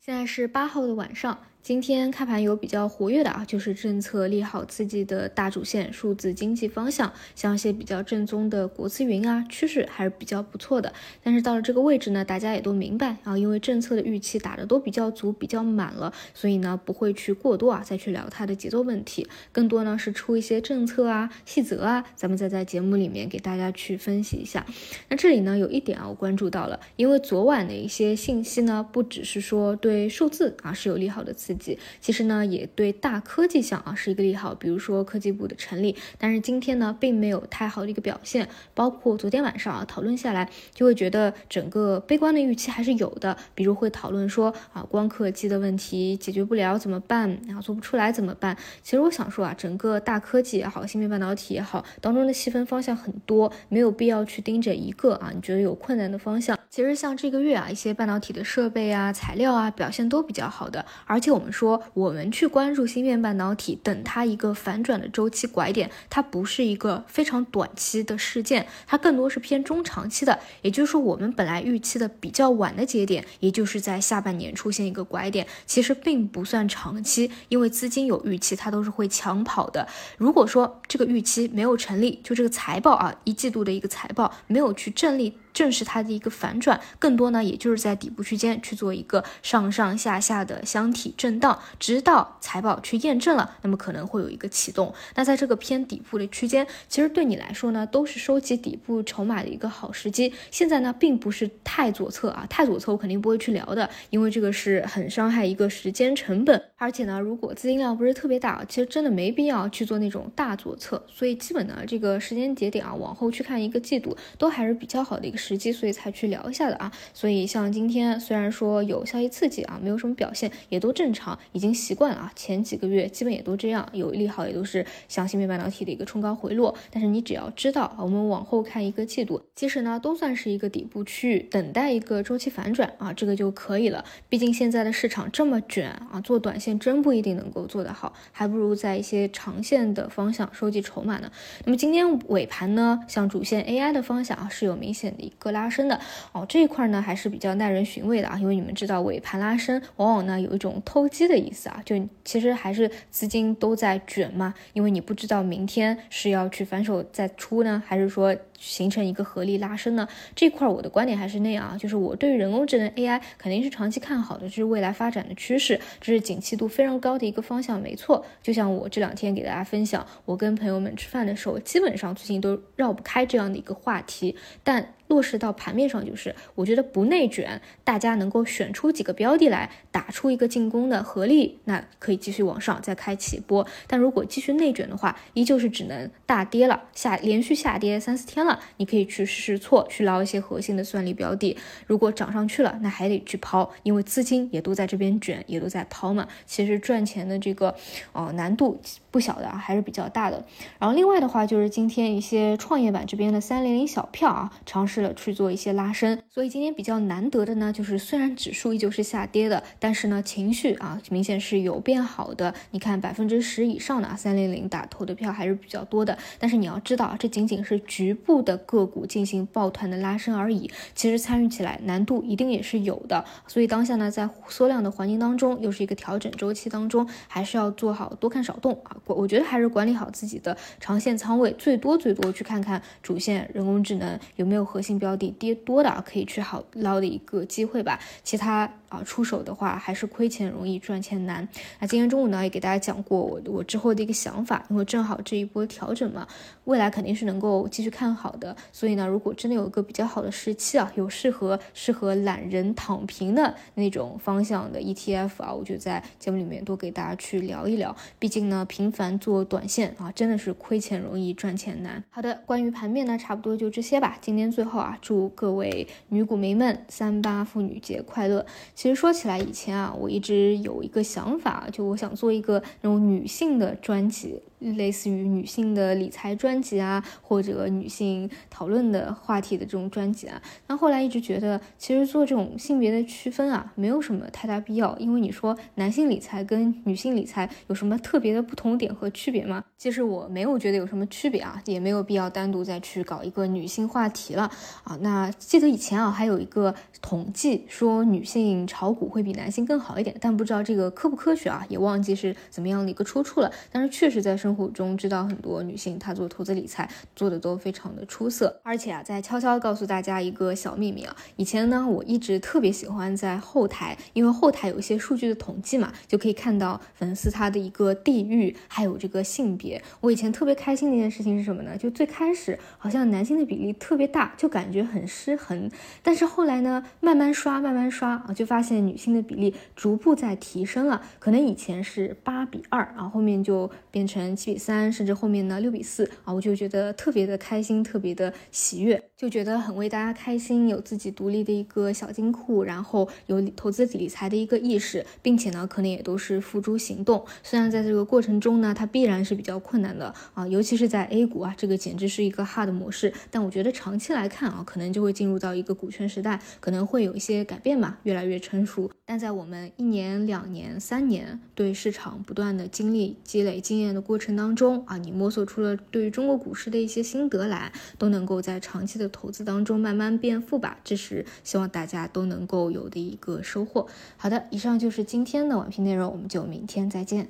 [0.00, 1.38] 现在是八号的晚上。
[1.62, 10.90] 今天开盘有比较活跃的啊，就是政策利好刺激的大主线、数字经济方向，像一些比较正宗的国资云啊，趋势还是比较不错的。
[11.22, 24.64] 但是到了这个位置呢，大家也都明白啊，因为政策的预期打的都比较足、比较满了，所以呢不会去过多啊再去聊它的节奏问题，更多呢是出一些政策啊、细则啊，咱们再在节目里面给大家去分析一下。
[25.10, 31.78] 那这里呢有一点啊，我关注到了，因为昨晚的一些信息呢，不只是说对数字啊是有利好的刺激。
[32.00, 35.96] 其实呢，也对大科技项啊是一个利好，比如说科技部的成立。
[36.18, 43.36] 但是今天呢，并没有太好的一个表现，包括昨天晚上啊讨论下来，就会觉得整个悲观的预期还是有的。
[43.54, 47.38] 比如会讨论说啊，光刻机的问题解决不了怎么办？
[47.46, 48.56] 然后做不出来怎么办？
[48.82, 56.58] 其实我想说啊，整个大科技也好，芯片半导体也好，当中的细分方向很多，没有必要去盯着一个啊，你觉得有困难的方向。
[56.68, 70.38] 其实像这个月啊，一些半导体的设备啊、材料啊表现都比较好的，而且我我们说我们去关注芯片半导体，等它一个反转的周期拐点，它不是一个非常短期的事件，它更多是偏中长期的。
[70.60, 79.88] 也就是说，我们本来预期的比较晚的节点，也就是在下半年出现一个拐点，其实并不算长期，因为资金有预期，它都是会抢跑的。
[80.18, 85.34] 如果说这个预期没有成立，就这个财报啊，一季度的一个财报没有去正立。
[85.60, 94.94] 正是它的一个反转，更多呢，也就是在底部区间去做一个上上下下的箱体震荡，直到财报去验证了，那么可能会有一个启动。
[95.16, 100.32] 那在这个偏底部的区间，其实对你来说呢，都是收集底部筹码的一个好时机。
[100.50, 106.62] 现在呢，并不是太左侧啊，太左侧我肯定不会去聊的，因为这个是很伤害一个时间成本。
[106.78, 111.04] 而且呢，如果资金量不是特别大，其实真的没必要去做那种大左侧。
[111.06, 115.36] 所以基本呢，这个时间节点啊，往后去看一个季度，都还是比较好的一个。
[115.40, 116.92] 时时机，所以才去聊一下的啊。
[117.12, 122.32] 所以像今天虽然说有消息刺激啊，没有什么表现，也都正常，已经习惯了啊。
[122.36, 126.74] 前几个月基本也都这样，有利好也都是像芯片半导体的一个冲高回落。
[126.92, 134.04] 但是你只要知道啊，我们往后看一个季度，其实呢都算是一个底部区域，等待一个周期反转啊，这个就可以了。
[134.28, 141.30] 毕竟现在的市场这么卷啊，做短线真不一定能够做得好，还不如在一些长线的方向收集筹码呢。
[141.64, 145.20] 那么今天尾盘呢，像主线 AI 的方向啊，是有明显的。
[145.20, 145.98] 一个拉升的
[146.30, 158.36] 哦，这一块呢还是比较耐人寻味的啊，因为你们知道尾盘拉升往往呢有一种偷鸡的意思啊，就其实还是资金都在卷嘛，因为你不知道明天是要去反手再出呢，还是说。
[158.60, 160.06] 形成一个合力拉升呢？
[160.36, 168.22] 这块我的观点还是那样啊，就是我对于人工智能 AI 肯定是长期看好的，这是未来发展的趋势，这是景气度非常高的一个方向，没错。
[168.42, 183.66] 就像我这两天给大家分享，我跟朋友们吃饭的时候，基本上最近都绕不开这样的一个话题，但落实到盘面上，就是我觉得不内卷，大家能够选出几个标的来打出一个进攻的合力，那可以继续往上再开启波。
[183.88, 188.60] 但如果继续内卷的话，依旧是只能大跌了，下连续下跌三四天了。
[188.76, 191.56] 你可以去试试错，去捞一些核心的算力标的。
[191.88, 196.28] 如果涨上去了，那还得去抛，因为资金也都在这边卷，也都在抛嘛。
[196.46, 197.74] 其实赚钱的这个
[198.12, 200.44] 呃难度不小的啊，还是比较大的。
[200.80, 206.18] 然后另外的话，就是今天一些创业板这边的三零零小票啊，尝试了去做一些拉升。
[206.28, 212.52] 所以今天比较难得的呢，就是虽然指数依旧是下跌的，但是呢情绪啊明显是有变好的。
[212.72, 216.18] 你看百分之十以上的三零零打头的票还是比较多的。
[216.40, 218.40] 但是你要知道，这仅仅是局部。
[218.40, 223.22] 的个股进行抱团的拉升而已，其实参与起来难度一定也是有的。
[223.46, 228.96] 所以当下呢，在缩量的环境当中，又是一个调整周期当中，还是要做好多看少动啊。
[229.06, 237.98] 我我觉得还是管理好自己的长线仓位，最多最多去看看主线人工智能有没有核心标的跌多的，可以去好捞的一个机会吧。
[238.22, 241.48] 其他啊出手的话，还是亏钱容易赚钱难。
[241.78, 246.26] 那今天中午呢，也给大家讲过我我之后的一个想法，因为正好这一波调整嘛，
[246.64, 248.36] 未来肯定是能够继续看好。
[248.40, 257.94] 的，所以呢，如果真的有一个比较好的时期啊，有适合适合懒人躺平的那种方向的 ETF 啊，我就在节目里面多给大家去聊一聊。
[258.18, 262.02] 毕竟呢，频繁做短线啊，真的是亏钱容易赚钱难。
[262.08, 264.16] 好的，关于盘面呢，差不多就这些吧。
[264.20, 268.46] 今天最后啊，祝各位女股民们三八妇女节快乐。
[268.80, 274.40] 其实说起来，以前啊，我一直有一个想法，就我想做一个那种女性的专辑。
[274.76, 289.64] 类似于女性的理财专辑啊，或者女性讨论的话题的这种专辑啊，那后来一直觉得，其实做这种性别的区分啊，没有什么太大必要，因为你说男性理财跟女性理财有什么特别的不同点和区别吗？
[289.78, 294.42] 其实我没有觉得有什么区别啊，也没有必要单独再去搞一个女性话题了
[294.84, 294.98] 啊。
[295.00, 303.50] 那记得以前啊，还有一个统计说女性炒股会比男性更好一点，但不知道这个科不科学啊，也忘记是怎么样的一个出处了。
[303.72, 319.82] 但是确实在生活中知道很多女性她做投资理财做的都非常的出色，而且啊，在悄悄告诉大家一个小秘密啊，以前呢我一直特别喜欢在后台，因为后台有一些数据的统计嘛，就可以看到粉丝他的一个地域还有这个性别。
[320.00, 321.76] 我以前特别开心的一件事情是什么呢？
[321.76, 325.70] 就最开始好像男性的比例特别大，就感觉很失衡，
[326.02, 347.22] 但是后来呢，慢慢刷慢慢刷啊，就发发现女性的比例逐步在提升了，可能以前是八比二啊，后面就变成七比三，甚至后面呢六比四啊，我就觉得特别的开心，特别的喜悦，就觉得很为大家开心，有自己独立的一个小金库，然后有投资理财的一个意识，并且呢，可能也都是付诸行动。
[347.42, 353.12] 虽然在这个过程中呢，它必然是比较困难的啊，尤其是在 A 股啊，这个简直是一个 hard 模式。
[353.30, 358.90] 但我觉得长期来看啊，可能就会进入到一个股权时代，可能会有一些改变吧，越来越成熟。
[359.04, 370.78] 但在我们一年、两年、三年对市场不断的经历、积累经验的过程当中啊，你摸索出了对于中国股市的一些心得来，都能够在长期的投资当中慢慢变富吧。
[370.82, 373.86] 这是希望大家都能够有的一个收获。
[374.16, 377.28] 好的，以上就是今天的晚评内容，我们就明天再见。